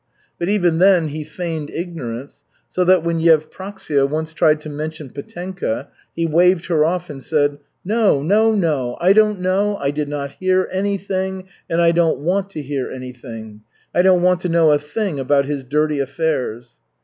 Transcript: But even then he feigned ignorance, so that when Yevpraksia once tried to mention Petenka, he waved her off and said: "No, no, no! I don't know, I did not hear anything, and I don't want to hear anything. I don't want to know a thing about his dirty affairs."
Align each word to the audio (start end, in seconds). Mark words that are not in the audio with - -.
But 0.39 0.49
even 0.49 0.79
then 0.79 1.09
he 1.09 1.23
feigned 1.23 1.69
ignorance, 1.69 2.43
so 2.69 2.83
that 2.85 3.03
when 3.03 3.19
Yevpraksia 3.19 4.07
once 4.09 4.33
tried 4.33 4.59
to 4.61 4.67
mention 4.69 5.11
Petenka, 5.11 5.89
he 6.15 6.25
waved 6.25 6.65
her 6.69 6.83
off 6.83 7.11
and 7.11 7.21
said: 7.23 7.59
"No, 7.85 8.23
no, 8.23 8.55
no! 8.55 8.97
I 8.99 9.13
don't 9.13 9.39
know, 9.39 9.77
I 9.77 9.91
did 9.91 10.09
not 10.09 10.37
hear 10.39 10.67
anything, 10.71 11.47
and 11.69 11.79
I 11.79 11.91
don't 11.91 12.17
want 12.17 12.49
to 12.49 12.63
hear 12.63 12.89
anything. 12.89 13.61
I 13.93 14.01
don't 14.01 14.23
want 14.23 14.39
to 14.39 14.49
know 14.49 14.71
a 14.71 14.79
thing 14.79 15.19
about 15.19 15.45
his 15.45 15.63
dirty 15.63 15.99
affairs." 15.99 16.77